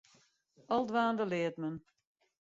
Al 0.73 0.83
dwaande 0.89 1.25
leart 1.29 1.57
men. 1.61 1.75